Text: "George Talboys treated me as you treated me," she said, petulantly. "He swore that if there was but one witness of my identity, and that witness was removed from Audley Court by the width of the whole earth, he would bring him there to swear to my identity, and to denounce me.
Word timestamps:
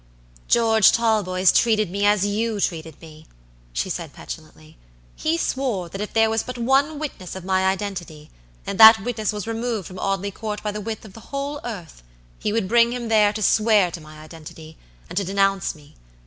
"George 0.47 0.91
Talboys 0.93 1.51
treated 1.51 1.91
me 1.91 2.07
as 2.07 2.25
you 2.25 2.59
treated 2.59 2.99
me," 3.03 3.27
she 3.71 3.87
said, 3.87 4.11
petulantly. 4.13 4.75
"He 5.15 5.37
swore 5.37 5.89
that 5.89 6.01
if 6.01 6.11
there 6.13 6.27
was 6.31 6.41
but 6.41 6.57
one 6.57 6.97
witness 6.97 7.35
of 7.35 7.45
my 7.45 7.67
identity, 7.67 8.31
and 8.65 8.79
that 8.79 9.03
witness 9.03 9.31
was 9.31 9.45
removed 9.45 9.87
from 9.87 9.99
Audley 9.99 10.31
Court 10.31 10.63
by 10.63 10.71
the 10.71 10.81
width 10.81 11.05
of 11.05 11.13
the 11.13 11.19
whole 11.29 11.59
earth, 11.63 12.01
he 12.39 12.51
would 12.51 12.67
bring 12.67 12.91
him 12.91 13.09
there 13.09 13.31
to 13.31 13.43
swear 13.43 13.91
to 13.91 14.01
my 14.01 14.21
identity, 14.23 14.75
and 15.07 15.17
to 15.17 15.23
denounce 15.23 15.75
me. 15.75 15.93